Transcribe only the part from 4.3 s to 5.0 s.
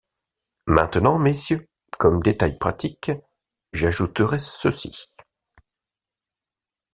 ceci.